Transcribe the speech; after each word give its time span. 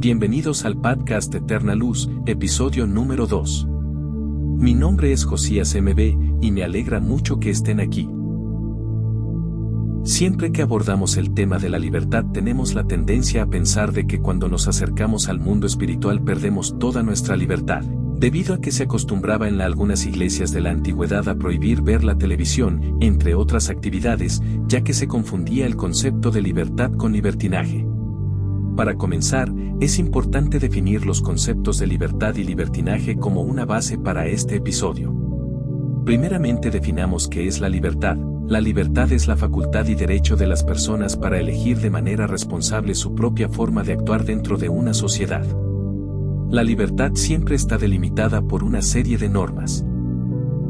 Bienvenidos 0.00 0.64
al 0.64 0.76
podcast 0.76 1.34
Eterna 1.34 1.74
Luz, 1.74 2.08
episodio 2.24 2.86
número 2.86 3.26
2. 3.26 3.66
Mi 3.68 4.72
nombre 4.72 5.10
es 5.10 5.24
Josías 5.24 5.74
MB 5.74 6.40
y 6.40 6.52
me 6.52 6.62
alegra 6.62 7.00
mucho 7.00 7.40
que 7.40 7.50
estén 7.50 7.80
aquí. 7.80 8.08
Siempre 10.04 10.52
que 10.52 10.62
abordamos 10.62 11.16
el 11.16 11.34
tema 11.34 11.58
de 11.58 11.68
la 11.68 11.80
libertad 11.80 12.26
tenemos 12.32 12.74
la 12.74 12.84
tendencia 12.84 13.42
a 13.42 13.46
pensar 13.46 13.90
de 13.90 14.06
que 14.06 14.20
cuando 14.20 14.48
nos 14.48 14.68
acercamos 14.68 15.28
al 15.28 15.40
mundo 15.40 15.66
espiritual 15.66 16.22
perdemos 16.22 16.78
toda 16.78 17.02
nuestra 17.02 17.36
libertad, 17.36 17.82
debido 17.82 18.54
a 18.54 18.60
que 18.60 18.70
se 18.70 18.84
acostumbraba 18.84 19.48
en 19.48 19.60
algunas 19.60 20.06
iglesias 20.06 20.52
de 20.52 20.60
la 20.60 20.70
antigüedad 20.70 21.28
a 21.28 21.34
prohibir 21.34 21.82
ver 21.82 22.04
la 22.04 22.16
televisión, 22.16 22.98
entre 23.00 23.34
otras 23.34 23.68
actividades, 23.68 24.44
ya 24.68 24.82
que 24.82 24.94
se 24.94 25.08
confundía 25.08 25.66
el 25.66 25.74
concepto 25.74 26.30
de 26.30 26.42
libertad 26.42 26.92
con 26.92 27.12
libertinaje. 27.12 27.84
Para 28.78 28.94
comenzar, 28.94 29.52
es 29.80 29.98
importante 29.98 30.60
definir 30.60 31.04
los 31.04 31.20
conceptos 31.20 31.80
de 31.80 31.88
libertad 31.88 32.36
y 32.36 32.44
libertinaje 32.44 33.16
como 33.16 33.42
una 33.42 33.64
base 33.64 33.98
para 33.98 34.28
este 34.28 34.54
episodio. 34.54 35.12
Primeramente 36.04 36.70
definamos 36.70 37.26
qué 37.26 37.48
es 37.48 37.58
la 37.58 37.68
libertad. 37.68 38.16
La 38.46 38.60
libertad 38.60 39.10
es 39.10 39.26
la 39.26 39.36
facultad 39.36 39.88
y 39.88 39.96
derecho 39.96 40.36
de 40.36 40.46
las 40.46 40.62
personas 40.62 41.16
para 41.16 41.40
elegir 41.40 41.80
de 41.80 41.90
manera 41.90 42.28
responsable 42.28 42.94
su 42.94 43.16
propia 43.16 43.48
forma 43.48 43.82
de 43.82 43.94
actuar 43.94 44.24
dentro 44.24 44.56
de 44.56 44.68
una 44.68 44.94
sociedad. 44.94 45.44
La 46.48 46.62
libertad 46.62 47.10
siempre 47.14 47.56
está 47.56 47.78
delimitada 47.78 48.42
por 48.42 48.62
una 48.62 48.80
serie 48.80 49.18
de 49.18 49.28
normas. 49.28 49.84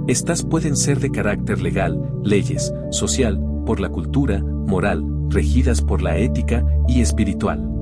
Estas 0.07 0.45
pueden 0.45 0.79
ser 0.79 0.99
de 0.99 1.11
carácter 1.11 1.61
legal, 1.61 2.11
leyes, 2.25 2.73
social, 2.91 3.39
por 3.67 3.81
la 3.81 3.91
cultura, 3.91 4.43
moral, 4.43 5.05
regidas 5.29 5.83
por 5.83 6.01
la 6.01 6.17
ética 6.17 6.65
y 6.89 7.03
espiritual. 7.03 7.78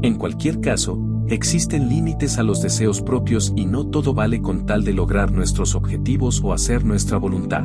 En 0.00 0.14
cualquier 0.14 0.60
caso, 0.60 0.96
existen 1.26 1.88
límites 1.88 2.38
a 2.38 2.44
los 2.44 2.62
deseos 2.62 3.02
propios 3.02 3.52
y 3.56 3.66
no 3.66 3.86
todo 3.86 4.14
vale 4.14 4.40
con 4.40 4.64
tal 4.64 4.84
de 4.84 4.92
lograr 4.92 5.32
nuestros 5.32 5.74
objetivos 5.74 6.40
o 6.44 6.52
hacer 6.52 6.84
nuestra 6.84 7.18
voluntad. 7.18 7.64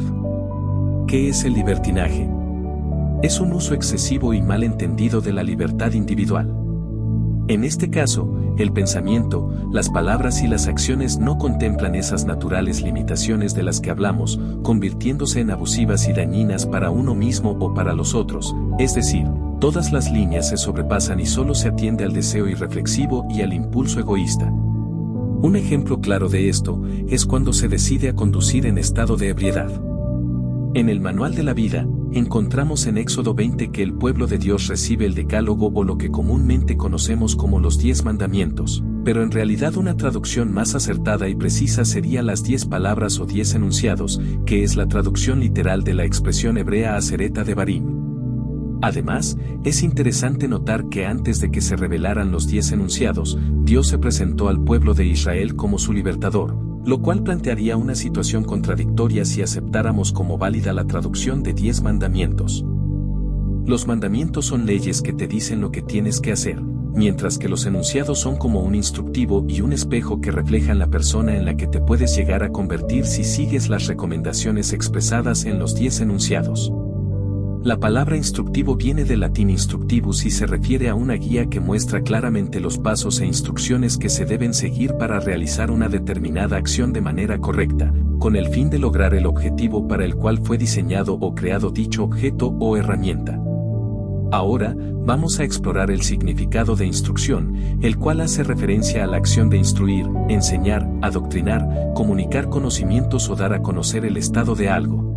¿Qué 1.08 1.30
es 1.30 1.44
el 1.44 1.54
libertinaje? 1.54 2.28
Es 3.22 3.40
un 3.40 3.54
uso 3.54 3.76
excesivo 3.76 4.34
y 4.34 4.42
mal 4.42 4.64
entendido 4.64 5.22
de 5.22 5.32
la 5.32 5.44
libertad 5.44 5.94
individual. 5.94 6.52
En 7.48 7.64
este 7.64 7.92
caso, 7.92 8.36
el 8.58 8.72
pensamiento, 8.74 9.54
las 9.72 9.90
palabras 9.90 10.42
y 10.42 10.48
las 10.48 10.68
acciones 10.68 11.20
no 11.20 11.38
contemplan 11.38 11.94
esas 11.94 12.26
naturales 12.26 12.82
limitaciones 12.82 13.54
de 13.54 13.62
las 13.62 13.80
que 13.80 13.92
hablamos, 13.92 14.40
convirtiéndose 14.64 15.40
en 15.40 15.52
abusivas 15.52 16.08
y 16.08 16.14
dañinas 16.14 16.66
para 16.66 16.90
uno 16.90 17.14
mismo 17.14 17.52
o 17.60 17.76
para 17.76 17.94
los 17.94 18.16
otros, 18.16 18.56
es 18.80 18.96
decir, 18.96 19.28
Todas 19.64 19.94
las 19.94 20.12
líneas 20.12 20.50
se 20.50 20.58
sobrepasan 20.58 21.22
y 21.22 21.26
solo 21.26 21.56
se 21.56 21.70
atiende 21.70 22.04
al 22.04 22.12
deseo 22.12 22.50
irreflexivo 22.50 23.26
y 23.30 23.44
al 23.44 23.54
impulso 23.54 24.02
egoísta. 24.02 24.52
Un 24.52 25.56
ejemplo 25.56 26.02
claro 26.02 26.28
de 26.28 26.50
esto 26.50 26.82
es 27.08 27.26
cuando 27.26 27.54
se 27.54 27.70
decide 27.70 28.10
a 28.10 28.14
conducir 28.14 28.66
en 28.66 28.78
estado 28.78 29.16
de 29.16 29.30
ebriedad. 29.30 29.72
En 30.74 30.90
el 30.90 31.00
Manual 31.00 31.34
de 31.34 31.44
la 31.44 31.54
Vida, 31.54 31.88
encontramos 32.12 32.88
en 32.88 32.98
Éxodo 32.98 33.34
20 33.34 33.72
que 33.72 33.84
el 33.84 33.94
pueblo 33.94 34.28
de 34.28 34.38
Dios 34.38 34.68
recibe 34.68 35.06
el 35.06 35.16
decálogo 35.16 35.72
o 35.74 35.86
lo 35.86 35.98
que 35.98 36.12
comúnmente 36.12 36.76
conocemos 36.76 37.38
como 37.38 37.62
los 37.62 37.78
diez 37.78 38.04
mandamientos, 38.04 38.84
pero 39.06 39.24
en 39.24 39.32
realidad 39.32 39.78
una 39.78 39.96
traducción 39.96 40.52
más 40.52 40.76
acertada 40.76 41.30
y 41.30 41.36
precisa 41.36 41.86
sería 41.86 42.22
las 42.22 42.44
diez 42.44 42.66
palabras 42.66 43.18
o 43.22 43.26
diez 43.26 43.56
enunciados, 43.56 44.20
que 44.46 44.64
es 44.64 44.76
la 44.76 44.88
traducción 44.88 45.40
literal 45.40 45.86
de 45.86 45.94
la 45.94 46.04
expresión 46.04 46.58
hebrea 46.58 46.98
acereta 46.98 47.46
de 47.46 47.54
Barim. 47.54 48.03
Además, 48.84 49.38
es 49.64 49.82
interesante 49.82 50.50
notar 50.50 50.90
que 50.90 51.06
antes 51.06 51.40
de 51.40 51.50
que 51.50 51.62
se 51.62 51.78
revelaran 51.78 52.34
los 52.34 52.48
diez 52.48 52.74
enunciados, 52.74 53.40
Dios 53.64 53.88
se 53.88 53.98
presentó 53.98 54.50
al 54.50 54.62
pueblo 54.62 54.94
de 54.94 55.06
Israel 55.06 55.56
como 55.56 55.80
su 55.80 55.94
libertador, 55.94 56.58
lo 56.84 57.02
cual 57.02 57.24
plantearía 57.24 57.78
una 57.78 57.96
situación 57.96 58.44
contradictoria 58.44 59.24
si 59.24 59.42
aceptáramos 59.42 60.12
como 60.12 60.38
válida 60.38 60.74
la 60.74 60.84
traducción 60.84 61.44
de 61.44 61.54
diez 61.54 61.82
mandamientos. 61.82 62.66
Los 63.66 63.88
mandamientos 63.88 64.48
son 64.48 64.66
leyes 64.66 65.02
que 65.02 65.14
te 65.14 65.30
dicen 65.30 65.62
lo 65.62 65.72
que 65.72 65.82
tienes 65.82 66.20
que 66.20 66.34
hacer, 66.34 66.62
mientras 66.62 67.38
que 67.38 67.48
los 67.48 67.66
enunciados 67.66 68.20
son 68.20 68.36
como 68.36 68.60
un 68.60 68.76
instructivo 68.76 69.46
y 69.48 69.62
un 69.62 69.72
espejo 69.72 70.20
que 70.20 70.32
reflejan 70.32 70.78
la 70.78 70.88
persona 70.88 71.38
en 71.38 71.46
la 71.46 71.56
que 71.56 71.68
te 71.68 71.80
puedes 71.80 72.18
llegar 72.18 72.44
a 72.44 72.52
convertir 72.52 73.06
si 73.06 73.24
sigues 73.24 73.70
las 73.70 73.88
recomendaciones 73.88 74.74
expresadas 74.74 75.46
en 75.46 75.58
los 75.58 75.74
diez 75.74 76.02
enunciados. 76.02 76.70
La 77.64 77.80
palabra 77.80 78.18
instructivo 78.18 78.76
viene 78.76 79.06
del 79.06 79.22
latín 79.22 79.50
instructivus 79.50 80.26
y 80.26 80.32
se 80.32 80.46
refiere 80.46 80.90
a 80.90 80.96
una 80.96 81.14
guía 81.14 81.46
que 81.46 81.62
muestra 81.62 82.02
claramente 82.02 82.60
los 82.60 82.78
pasos 82.78 83.22
e 83.22 83.26
instrucciones 83.26 83.98
que 83.98 84.10
se 84.10 84.26
deben 84.26 84.54
seguir 84.54 84.96
para 84.96 85.22
realizar 85.22 85.72
una 85.72 85.88
determinada 85.88 86.58
acción 86.58 86.92
de 86.92 87.00
manera 87.00 87.38
correcta, 87.38 87.94
con 88.20 88.36
el 88.36 88.50
fin 88.50 88.70
de 88.70 88.80
lograr 88.80 89.14
el 89.14 89.26
objetivo 89.26 89.88
para 89.88 90.04
el 90.04 90.16
cual 90.16 90.40
fue 90.44 90.58
diseñado 90.58 91.14
o 91.14 91.34
creado 91.34 91.70
dicho 91.70 92.04
objeto 92.04 92.48
o 92.60 92.76
herramienta. 92.76 93.40
Ahora, 94.34 94.76
vamos 95.06 95.40
a 95.40 95.46
explorar 95.46 95.90
el 95.90 96.02
significado 96.02 96.76
de 96.76 96.86
instrucción, 96.86 97.78
el 97.82 97.98
cual 97.98 98.20
hace 98.20 98.44
referencia 98.44 99.06
a 99.06 99.08
la 99.08 99.16
acción 99.16 99.50
de 99.50 99.56
instruir, 99.56 100.06
enseñar, 100.28 100.86
adoctrinar, 101.02 101.94
comunicar 101.96 102.50
conocimientos 102.50 103.30
o 103.30 103.38
dar 103.38 103.54
a 103.54 103.62
conocer 103.62 104.04
el 104.04 104.18
estado 104.18 104.54
de 104.54 104.68
algo. 104.68 105.13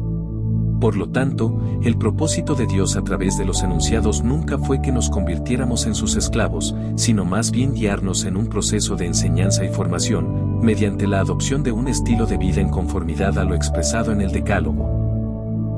Por 0.80 0.96
lo 0.96 1.08
tanto, 1.08 1.58
el 1.82 1.96
propósito 1.96 2.54
de 2.54 2.66
Dios 2.66 2.96
a 2.96 3.02
través 3.02 3.38
de 3.38 3.46
los 3.46 3.62
enunciados 3.62 4.22
nunca 4.22 4.58
fue 4.58 4.82
que 4.82 4.92
nos 4.92 5.08
convirtiéramos 5.08 5.86
en 5.86 5.94
sus 5.94 6.16
esclavos, 6.16 6.74
sino 6.96 7.24
más 7.24 7.50
bien 7.50 7.74
guiarnos 7.74 8.24
en 8.24 8.36
un 8.36 8.46
proceso 8.48 8.94
de 8.94 9.06
enseñanza 9.06 9.64
y 9.64 9.68
formación, 9.68 10.60
mediante 10.60 11.06
la 11.06 11.20
adopción 11.20 11.62
de 11.62 11.72
un 11.72 11.88
estilo 11.88 12.26
de 12.26 12.36
vida 12.36 12.60
en 12.60 12.68
conformidad 12.68 13.38
a 13.38 13.44
lo 13.44 13.54
expresado 13.54 14.12
en 14.12 14.20
el 14.20 14.32
Decálogo. 14.32 14.96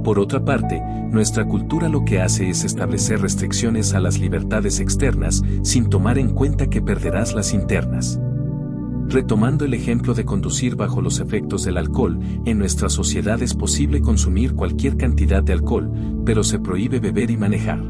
Por 0.03 0.19
otra 0.19 0.45
parte, 0.45 0.83
nuestra 1.11 1.45
cultura 1.45 1.89
lo 1.89 2.05
que 2.05 2.21
hace 2.21 2.51
es 2.51 2.65
establecer 2.65 3.21
restricciones 3.21 3.95
a 3.95 4.01
las 4.01 4.19
libertades 4.19 4.81
externas, 4.81 5.43
sin 5.63 5.89
tomar 5.89 6.19
en 6.19 6.31
cuenta 6.31 6.69
que 6.69 6.83
perderás 6.83 7.35
las 7.35 7.53
internas. 7.53 8.21
Retomando 9.09 9.65
el 9.65 9.73
ejemplo 9.73 10.13
de 10.13 10.27
conducir 10.27 10.77
bajo 10.77 11.01
los 11.01 11.19
efectos 11.19 11.65
del 11.65 11.79
alcohol, 11.79 12.21
en 12.45 12.59
nuestra 12.59 12.91
sociedad 12.91 13.43
es 13.43 13.55
posible 13.55 14.03
consumir 14.03 14.55
cualquier 14.55 14.99
cantidad 14.99 15.43
de 15.43 15.55
alcohol, 15.55 15.91
pero 16.27 16.45
se 16.45 16.59
prohíbe 16.59 17.01
beber 17.01 17.31
y 17.31 17.39
manejar. 17.39 17.83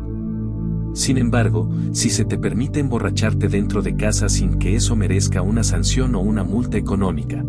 Sin 0.94 1.18
embargo, 1.18 1.68
si 1.90 2.10
se 2.10 2.24
te 2.24 2.38
permite 2.38 2.78
emborracharte 2.78 3.48
dentro 3.48 3.82
de 3.82 3.96
casa 3.96 4.28
sin 4.28 4.60
que 4.60 4.76
eso 4.76 4.94
merezca 4.94 5.42
una 5.42 5.64
sanción 5.64 6.14
o 6.14 6.20
una 6.20 6.44
multa 6.44 6.78
económica. 6.78 7.44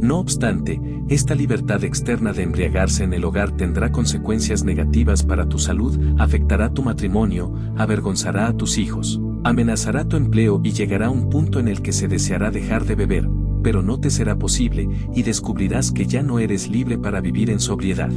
No 0.00 0.18
obstante, 0.18 0.80
esta 1.08 1.36
libertad 1.36 1.84
externa 1.84 2.32
de 2.32 2.42
embriagarse 2.42 3.04
en 3.04 3.12
el 3.12 3.24
hogar 3.24 3.52
tendrá 3.52 3.92
consecuencias 3.92 4.64
negativas 4.64 5.22
para 5.22 5.48
tu 5.48 5.60
salud, 5.60 5.96
afectará 6.18 6.74
tu 6.74 6.82
matrimonio, 6.82 7.54
avergonzará 7.76 8.48
a 8.48 8.56
tus 8.56 8.78
hijos, 8.78 9.20
Amenazará 9.44 10.04
tu 10.04 10.16
empleo 10.16 10.60
y 10.62 10.72
llegará 10.72 11.10
un 11.10 11.28
punto 11.28 11.58
en 11.58 11.68
el 11.68 11.82
que 11.82 11.92
se 11.92 12.06
deseará 12.06 12.50
dejar 12.50 12.84
de 12.84 12.94
beber, 12.94 13.28
pero 13.62 13.82
no 13.82 13.98
te 13.98 14.10
será 14.10 14.38
posible 14.38 14.88
y 15.14 15.22
descubrirás 15.22 15.90
que 15.90 16.06
ya 16.06 16.22
no 16.22 16.38
eres 16.38 16.68
libre 16.68 16.98
para 16.98 17.20
vivir 17.20 17.50
en 17.50 17.58
sobriedad. 17.58 18.12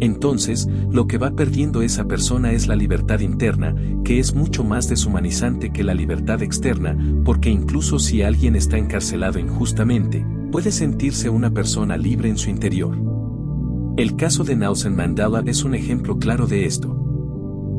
Entonces, 0.00 0.68
lo 0.90 1.06
que 1.06 1.16
va 1.16 1.30
perdiendo 1.30 1.80
esa 1.80 2.06
persona 2.06 2.52
es 2.52 2.66
la 2.66 2.76
libertad 2.76 3.20
interna, 3.20 3.74
que 4.04 4.18
es 4.18 4.34
mucho 4.34 4.62
más 4.62 4.88
deshumanizante 4.88 5.72
que 5.72 5.84
la 5.84 5.94
libertad 5.94 6.42
externa, 6.42 6.96
porque 7.24 7.48
incluso 7.48 7.98
si 7.98 8.22
alguien 8.22 8.56
está 8.56 8.76
encarcelado 8.76 9.38
injustamente, 9.38 10.26
puede 10.52 10.70
sentirse 10.70 11.30
una 11.30 11.50
persona 11.50 11.96
libre 11.96 12.28
en 12.28 12.36
su 12.36 12.50
interior. 12.50 12.98
El 13.96 14.16
caso 14.16 14.44
de 14.44 14.56
Nelson 14.56 14.94
Mandela 14.94 15.42
es 15.46 15.64
un 15.64 15.74
ejemplo 15.74 16.18
claro 16.18 16.46
de 16.46 16.66
esto. 16.66 16.94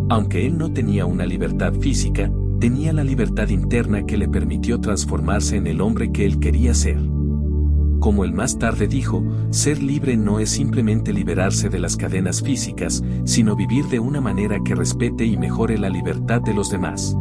Aunque 0.09 0.47
él 0.47 0.57
no 0.57 0.71
tenía 0.71 1.05
una 1.05 1.25
libertad 1.25 1.73
física, 1.75 2.31
tenía 2.59 2.93
la 2.93 3.03
libertad 3.03 3.49
interna 3.49 4.05
que 4.05 4.17
le 4.17 4.27
permitió 4.27 4.79
transformarse 4.79 5.57
en 5.57 5.67
el 5.67 5.81
hombre 5.81 6.11
que 6.11 6.25
él 6.25 6.39
quería 6.39 6.73
ser. 6.73 6.99
Como 7.99 8.23
él 8.23 8.33
más 8.33 8.59
tarde 8.59 8.87
dijo, 8.87 9.23
ser 9.49 9.81
libre 9.81 10.17
no 10.17 10.39
es 10.39 10.51
simplemente 10.51 11.13
liberarse 11.13 11.69
de 11.69 11.79
las 11.79 11.97
cadenas 11.97 12.41
físicas, 12.41 13.03
sino 13.25 13.55
vivir 13.55 13.85
de 13.85 13.99
una 13.99 14.21
manera 14.21 14.59
que 14.63 14.75
respete 14.75 15.25
y 15.25 15.37
mejore 15.37 15.77
la 15.77 15.89
libertad 15.89 16.41
de 16.41 16.53
los 16.53 16.69
demás. 16.69 17.15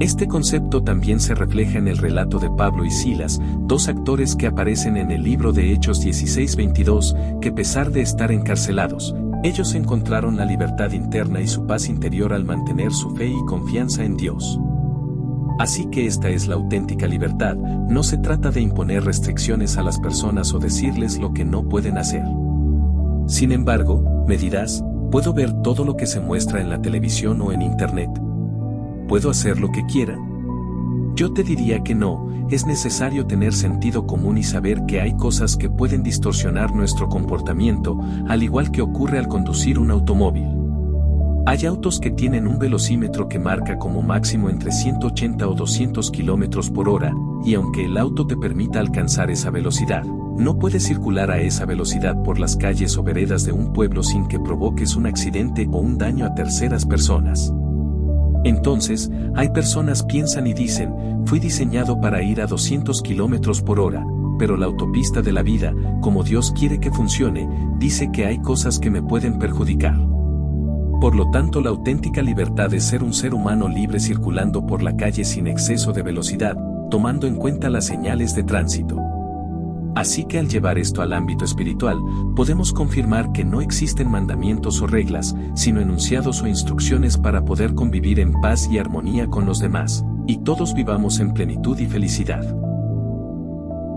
Este 0.00 0.28
concepto 0.28 0.84
también 0.84 1.18
se 1.18 1.34
refleja 1.34 1.78
en 1.78 1.88
el 1.88 1.98
relato 1.98 2.38
de 2.38 2.50
Pablo 2.50 2.84
y 2.84 2.90
Silas, 2.90 3.40
dos 3.62 3.88
actores 3.88 4.36
que 4.36 4.46
aparecen 4.46 4.96
en 4.96 5.10
el 5.10 5.24
libro 5.24 5.52
de 5.52 5.72
Hechos 5.72 6.04
16-22, 6.04 7.40
que 7.40 7.48
a 7.48 7.54
pesar 7.54 7.90
de 7.90 8.02
estar 8.02 8.30
encarcelados, 8.30 9.12
ellos 9.44 9.74
encontraron 9.74 10.36
la 10.36 10.44
libertad 10.44 10.92
interna 10.92 11.40
y 11.40 11.46
su 11.46 11.66
paz 11.66 11.88
interior 11.88 12.32
al 12.32 12.44
mantener 12.44 12.92
su 12.92 13.14
fe 13.14 13.28
y 13.28 13.44
confianza 13.46 14.04
en 14.04 14.16
Dios. 14.16 14.58
Así 15.58 15.86
que 15.86 16.06
esta 16.06 16.28
es 16.28 16.46
la 16.46 16.54
auténtica 16.54 17.06
libertad, 17.06 17.56
no 17.56 18.02
se 18.02 18.18
trata 18.18 18.50
de 18.50 18.60
imponer 18.60 19.04
restricciones 19.04 19.76
a 19.76 19.82
las 19.82 19.98
personas 19.98 20.52
o 20.54 20.58
decirles 20.58 21.18
lo 21.18 21.32
que 21.32 21.44
no 21.44 21.68
pueden 21.68 21.98
hacer. 21.98 22.24
Sin 23.26 23.52
embargo, 23.52 24.24
me 24.26 24.36
dirás, 24.36 24.84
¿puedo 25.10 25.32
ver 25.32 25.52
todo 25.62 25.84
lo 25.84 25.96
que 25.96 26.06
se 26.06 26.20
muestra 26.20 26.60
en 26.60 26.70
la 26.70 26.80
televisión 26.80 27.40
o 27.40 27.52
en 27.52 27.62
Internet? 27.62 28.10
¿Puedo 29.08 29.30
hacer 29.30 29.58
lo 29.58 29.70
que 29.70 29.84
quiera? 29.86 30.18
Yo 31.18 31.32
te 31.32 31.42
diría 31.42 31.82
que 31.82 31.96
no, 31.96 32.28
es 32.48 32.64
necesario 32.64 33.26
tener 33.26 33.52
sentido 33.52 34.06
común 34.06 34.38
y 34.38 34.44
saber 34.44 34.86
que 34.86 35.00
hay 35.00 35.16
cosas 35.16 35.56
que 35.56 35.68
pueden 35.68 36.04
distorsionar 36.04 36.72
nuestro 36.72 37.08
comportamiento, 37.08 37.98
al 38.28 38.44
igual 38.44 38.70
que 38.70 38.82
ocurre 38.82 39.18
al 39.18 39.26
conducir 39.26 39.80
un 39.80 39.90
automóvil. 39.90 40.46
Hay 41.44 41.66
autos 41.66 41.98
que 41.98 42.12
tienen 42.12 42.46
un 42.46 42.60
velocímetro 42.60 43.28
que 43.28 43.40
marca 43.40 43.80
como 43.80 44.00
máximo 44.00 44.48
entre 44.48 44.70
180 44.70 45.48
o 45.48 45.54
200 45.54 46.08
km 46.12 46.70
por 46.70 46.88
hora, 46.88 47.12
y 47.44 47.54
aunque 47.54 47.86
el 47.86 47.98
auto 47.98 48.24
te 48.24 48.36
permita 48.36 48.78
alcanzar 48.78 49.28
esa 49.32 49.50
velocidad, 49.50 50.04
no 50.04 50.60
puedes 50.60 50.84
circular 50.84 51.32
a 51.32 51.40
esa 51.40 51.64
velocidad 51.64 52.22
por 52.22 52.38
las 52.38 52.56
calles 52.56 52.96
o 52.96 53.02
veredas 53.02 53.44
de 53.44 53.50
un 53.50 53.72
pueblo 53.72 54.04
sin 54.04 54.28
que 54.28 54.38
provoques 54.38 54.94
un 54.94 55.06
accidente 55.06 55.68
o 55.72 55.78
un 55.78 55.98
daño 55.98 56.26
a 56.26 56.36
terceras 56.36 56.86
personas. 56.86 57.52
Entonces, 58.48 59.10
hay 59.34 59.50
personas 59.50 60.02
piensan 60.02 60.46
y 60.46 60.54
dicen, 60.54 60.94
fui 61.26 61.38
diseñado 61.38 62.00
para 62.00 62.22
ir 62.22 62.40
a 62.40 62.46
200 62.46 63.02
km 63.02 63.62
por 63.62 63.78
hora, 63.78 64.06
pero 64.38 64.56
la 64.56 64.64
autopista 64.64 65.20
de 65.20 65.32
la 65.32 65.42
vida, 65.42 65.74
como 66.00 66.24
Dios 66.24 66.54
quiere 66.58 66.80
que 66.80 66.90
funcione, 66.90 67.46
dice 67.78 68.10
que 68.10 68.24
hay 68.24 68.38
cosas 68.38 68.78
que 68.78 68.88
me 68.90 69.02
pueden 69.02 69.38
perjudicar. 69.38 69.98
Por 70.98 71.14
lo 71.14 71.30
tanto, 71.30 71.60
la 71.60 71.68
auténtica 71.68 72.22
libertad 72.22 72.72
es 72.72 72.84
ser 72.84 73.02
un 73.02 73.12
ser 73.12 73.34
humano 73.34 73.68
libre 73.68 74.00
circulando 74.00 74.66
por 74.66 74.82
la 74.82 74.96
calle 74.96 75.26
sin 75.26 75.46
exceso 75.46 75.92
de 75.92 76.00
velocidad, 76.00 76.56
tomando 76.90 77.26
en 77.26 77.36
cuenta 77.36 77.68
las 77.68 77.84
señales 77.84 78.34
de 78.34 78.44
tránsito. 78.44 79.07
Así 79.98 80.26
que 80.26 80.38
al 80.38 80.46
llevar 80.46 80.78
esto 80.78 81.02
al 81.02 81.12
ámbito 81.12 81.44
espiritual, 81.44 82.00
podemos 82.36 82.72
confirmar 82.72 83.32
que 83.32 83.44
no 83.44 83.60
existen 83.60 84.08
mandamientos 84.08 84.80
o 84.80 84.86
reglas, 84.86 85.34
sino 85.56 85.80
enunciados 85.80 86.40
o 86.40 86.46
instrucciones 86.46 87.18
para 87.18 87.44
poder 87.44 87.74
convivir 87.74 88.20
en 88.20 88.32
paz 88.40 88.68
y 88.70 88.78
armonía 88.78 89.26
con 89.26 89.44
los 89.44 89.58
demás, 89.58 90.04
y 90.28 90.36
todos 90.44 90.72
vivamos 90.72 91.18
en 91.18 91.34
plenitud 91.34 91.76
y 91.80 91.86
felicidad. 91.86 92.44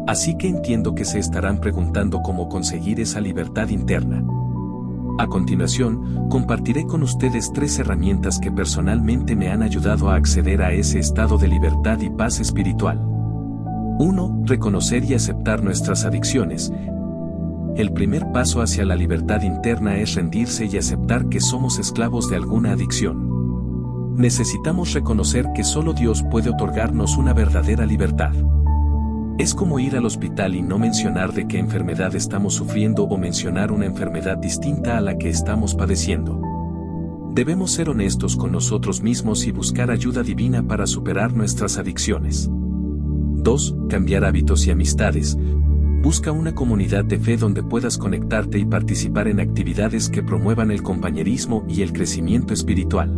Así 0.07 0.35
que 0.39 0.47
entiendo 0.47 0.95
que 0.95 1.05
se 1.05 1.19
estarán 1.19 1.61
preguntando 1.61 2.23
cómo 2.23 2.49
conseguir 2.49 2.99
esa 2.99 3.21
libertad 3.21 3.69
interna. 3.69 4.23
A 5.19 5.27
continuación, 5.27 6.29
compartiré 6.31 6.87
con 6.87 7.03
ustedes 7.03 7.53
tres 7.53 7.77
herramientas 7.77 8.39
que 8.39 8.51
personalmente 8.51 9.35
me 9.35 9.51
han 9.51 9.61
ayudado 9.61 10.09
a 10.09 10.15
acceder 10.15 10.63
a 10.63 10.71
ese 10.71 10.97
estado 10.97 11.37
de 11.37 11.47
libertad 11.47 12.01
y 12.01 12.09
paz 12.09 12.39
espiritual. 12.39 13.20
1. 14.01 14.45
Reconocer 14.45 15.03
y 15.05 15.13
aceptar 15.13 15.63
nuestras 15.63 16.05
adicciones. 16.05 16.73
El 17.75 17.93
primer 17.93 18.31
paso 18.31 18.61
hacia 18.61 18.83
la 18.83 18.95
libertad 18.95 19.43
interna 19.43 19.97
es 19.97 20.15
rendirse 20.15 20.65
y 20.65 20.75
aceptar 20.75 21.29
que 21.29 21.39
somos 21.39 21.77
esclavos 21.77 22.27
de 22.27 22.35
alguna 22.35 22.71
adicción. 22.71 24.15
Necesitamos 24.17 24.93
reconocer 24.93 25.49
que 25.53 25.63
solo 25.63 25.93
Dios 25.93 26.23
puede 26.31 26.49
otorgarnos 26.49 27.15
una 27.15 27.33
verdadera 27.33 27.85
libertad. 27.85 28.33
Es 29.37 29.53
como 29.53 29.77
ir 29.77 29.95
al 29.95 30.05
hospital 30.07 30.55
y 30.55 30.63
no 30.63 30.79
mencionar 30.79 31.31
de 31.31 31.47
qué 31.47 31.59
enfermedad 31.59 32.15
estamos 32.15 32.55
sufriendo 32.55 33.03
o 33.03 33.19
mencionar 33.19 33.71
una 33.71 33.85
enfermedad 33.85 34.37
distinta 34.37 34.97
a 34.97 35.01
la 35.01 35.19
que 35.19 35.29
estamos 35.29 35.75
padeciendo. 35.75 36.41
Debemos 37.33 37.71
ser 37.71 37.87
honestos 37.87 38.35
con 38.35 38.51
nosotros 38.51 39.03
mismos 39.03 39.45
y 39.45 39.51
buscar 39.51 39.91
ayuda 39.91 40.23
divina 40.23 40.63
para 40.63 40.87
superar 40.87 41.33
nuestras 41.33 41.77
adicciones. 41.77 42.49
2. 43.41 43.75
Cambiar 43.89 44.23
hábitos 44.23 44.67
y 44.67 44.71
amistades. 44.71 45.37
Busca 46.03 46.31
una 46.31 46.53
comunidad 46.53 47.05
de 47.05 47.19
fe 47.19 47.37
donde 47.37 47.63
puedas 47.63 47.97
conectarte 47.97 48.59
y 48.59 48.65
participar 48.65 49.27
en 49.27 49.39
actividades 49.39 50.09
que 50.09 50.23
promuevan 50.23 50.71
el 50.71 50.83
compañerismo 50.83 51.65
y 51.67 51.81
el 51.81 51.93
crecimiento 51.93 52.53
espiritual. 52.53 53.17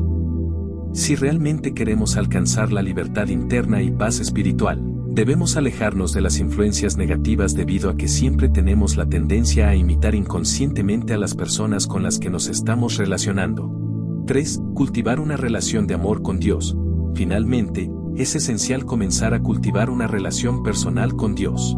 Si 0.93 1.15
realmente 1.15 1.73
queremos 1.73 2.17
alcanzar 2.17 2.71
la 2.71 2.81
libertad 2.81 3.27
interna 3.27 3.81
y 3.81 3.91
paz 3.91 4.19
espiritual, 4.19 4.81
debemos 5.07 5.57
alejarnos 5.57 6.13
de 6.13 6.21
las 6.21 6.39
influencias 6.39 6.97
negativas 6.97 7.53
debido 7.53 7.89
a 7.89 7.95
que 7.95 8.07
siempre 8.07 8.49
tenemos 8.49 8.95
la 8.95 9.07
tendencia 9.07 9.69
a 9.69 9.75
imitar 9.75 10.15
inconscientemente 10.15 11.13
a 11.13 11.17
las 11.17 11.35
personas 11.35 11.87
con 11.87 12.03
las 12.03 12.19
que 12.19 12.29
nos 12.29 12.47
estamos 12.47 12.97
relacionando. 12.97 13.71
3. 14.27 14.61
Cultivar 14.73 15.19
una 15.19 15.35
relación 15.35 15.87
de 15.87 15.95
amor 15.95 16.21
con 16.21 16.39
Dios. 16.39 16.77
Finalmente, 17.13 17.89
es 18.15 18.35
esencial 18.35 18.85
comenzar 18.85 19.33
a 19.33 19.41
cultivar 19.41 19.89
una 19.89 20.05
relación 20.05 20.61
personal 20.61 21.15
con 21.15 21.33
Dios. 21.33 21.75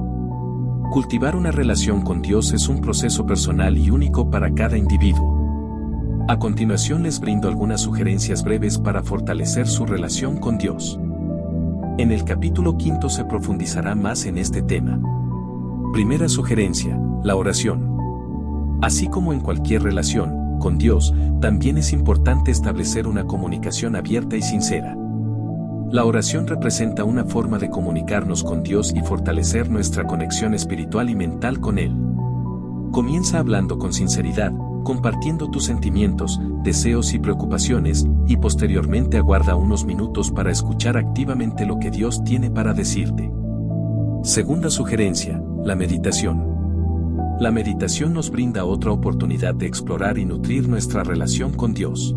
Cultivar 0.92 1.36
una 1.36 1.52
relación 1.52 2.02
con 2.02 2.22
Dios 2.22 2.54
es 2.54 2.68
un 2.68 2.82
proceso 2.82 3.26
personal 3.26 3.78
y 3.78 3.90
único 3.90 4.30
para 4.30 4.54
cada 4.54 4.78
individuo. 4.78 6.26
A 6.28 6.38
continuación 6.38 7.04
les 7.04 7.20
brindo 7.20 7.48
algunas 7.48 7.82
sugerencias 7.82 8.44
breves 8.44 8.78
para 8.78 9.02
fortalecer 9.02 9.68
su 9.68 9.86
relación 9.86 10.38
con 10.38 10.58
Dios. 10.58 11.00
En 11.98 12.12
el 12.12 12.26
capítulo 12.26 12.78
quinto 12.78 13.10
se 13.10 13.24
profundizará 13.24 13.96
más 13.96 14.26
en 14.26 14.38
este 14.38 14.62
tema. 14.62 15.00
Primera 15.94 16.28
sugerencia, 16.28 17.00
la 17.24 17.38
oración. 17.38 18.80
Así 18.82 19.08
como 19.08 19.32
en 19.32 19.40
cualquier 19.40 19.84
relación, 19.84 20.60
con 20.60 20.78
Dios, 20.78 21.14
también 21.40 21.78
es 21.78 21.94
importante 21.94 22.52
establecer 22.52 23.08
una 23.08 23.26
comunicación 23.26 23.96
abierta 23.96 24.36
y 24.36 24.42
sincera. 24.42 24.98
La 25.92 26.04
oración 26.04 26.48
representa 26.48 27.04
una 27.04 27.26
forma 27.26 27.60
de 27.60 27.70
comunicarnos 27.70 28.44
con 28.44 28.64
Dios 28.64 28.92
y 28.96 29.02
fortalecer 29.02 29.70
nuestra 29.70 30.06
conexión 30.06 30.54
espiritual 30.54 31.10
y 31.10 31.16
mental 31.16 31.60
con 31.60 31.78
Él. 31.78 31.96
Comienza 32.92 33.40
hablando 33.40 33.78
con 33.78 33.94
sinceridad, 33.94 34.52
compartiendo 34.84 35.50
tus 35.50 35.66
sentimientos, 35.66 36.40
deseos 36.64 37.14
y 37.14 37.20
preocupaciones, 37.20 38.08
y 38.28 38.38
posteriormente 38.38 39.18
aguarda 39.18 39.56
unos 39.56 39.86
minutos 39.86 40.32
para 40.32 40.52
escuchar 40.52 40.98
activamente 40.98 41.66
lo 41.66 41.80
que 41.80 41.92
Dios 41.92 42.24
tiene 42.24 42.50
para 42.50 42.74
decirte. 42.74 43.32
Segunda 44.24 44.70
sugerencia, 44.70 45.42
la 45.64 45.76
meditación. 45.76 46.56
La 47.40 47.52
meditación 47.52 48.14
nos 48.14 48.32
brinda 48.32 48.66
otra 48.66 48.92
oportunidad 48.92 49.54
de 49.54 49.68
explorar 49.68 50.18
y 50.18 50.26
nutrir 50.26 50.68
nuestra 50.68 51.04
relación 51.04 51.54
con 51.54 51.74
Dios. 51.74 52.16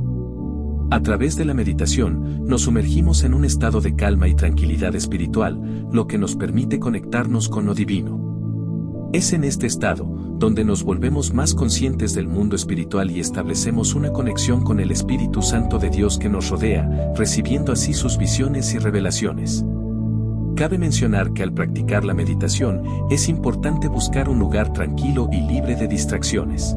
A 0.90 1.02
través 1.02 1.36
de 1.36 1.44
la 1.44 1.52
meditación, 1.52 2.46
nos 2.46 2.62
sumergimos 2.62 3.22
en 3.22 3.34
un 3.34 3.44
estado 3.44 3.82
de 3.82 3.94
calma 3.94 4.26
y 4.26 4.34
tranquilidad 4.34 4.94
espiritual, 4.94 5.86
lo 5.92 6.06
que 6.06 6.16
nos 6.16 6.34
permite 6.34 6.78
conectarnos 6.78 7.50
con 7.50 7.66
lo 7.66 7.74
divino. 7.74 9.10
Es 9.12 9.34
en 9.34 9.44
este 9.44 9.66
estado, 9.66 10.06
donde 10.38 10.64
nos 10.64 10.84
volvemos 10.84 11.34
más 11.34 11.54
conscientes 11.54 12.14
del 12.14 12.26
mundo 12.26 12.56
espiritual 12.56 13.10
y 13.10 13.20
establecemos 13.20 13.94
una 13.94 14.12
conexión 14.12 14.62
con 14.62 14.80
el 14.80 14.90
Espíritu 14.90 15.42
Santo 15.42 15.78
de 15.78 15.90
Dios 15.90 16.18
que 16.18 16.30
nos 16.30 16.48
rodea, 16.48 17.12
recibiendo 17.14 17.72
así 17.72 17.92
sus 17.92 18.16
visiones 18.16 18.72
y 18.72 18.78
revelaciones. 18.78 19.66
Cabe 20.56 20.78
mencionar 20.78 21.34
que 21.34 21.42
al 21.42 21.52
practicar 21.52 22.02
la 22.04 22.14
meditación, 22.14 22.82
es 23.10 23.28
importante 23.28 23.88
buscar 23.88 24.30
un 24.30 24.38
lugar 24.38 24.72
tranquilo 24.72 25.28
y 25.30 25.42
libre 25.42 25.76
de 25.76 25.86
distracciones. 25.86 26.74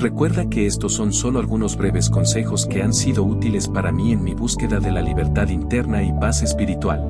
Recuerda 0.00 0.48
que 0.48 0.64
estos 0.64 0.94
son 0.94 1.12
solo 1.12 1.40
algunos 1.40 1.76
breves 1.76 2.08
consejos 2.08 2.64
que 2.66 2.82
han 2.82 2.94
sido 2.94 3.22
útiles 3.22 3.68
para 3.68 3.92
mí 3.92 4.12
en 4.12 4.24
mi 4.24 4.32
búsqueda 4.32 4.80
de 4.80 4.90
la 4.90 5.02
libertad 5.02 5.50
interna 5.50 6.02
y 6.02 6.10
paz 6.18 6.42
espiritual. 6.42 7.06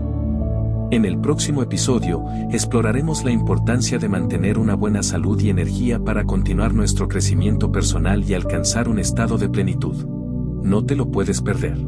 En 0.90 1.04
el 1.04 1.20
próximo 1.20 1.62
episodio, 1.62 2.24
exploraremos 2.50 3.22
la 3.22 3.30
importancia 3.30 4.00
de 4.00 4.08
mantener 4.08 4.58
una 4.58 4.74
buena 4.74 5.04
salud 5.04 5.40
y 5.40 5.50
energía 5.50 6.00
para 6.00 6.24
continuar 6.24 6.74
nuestro 6.74 7.06
crecimiento 7.06 7.70
personal 7.70 8.28
y 8.28 8.34
alcanzar 8.34 8.88
un 8.88 8.98
estado 8.98 9.38
de 9.38 9.48
plenitud. 9.48 10.04
No 10.64 10.84
te 10.84 10.96
lo 10.96 11.12
puedes 11.12 11.40
perder. 11.42 11.78